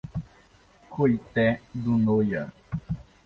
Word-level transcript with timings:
Coité 0.89 1.59
do 1.75 1.95
Noia 1.95 2.51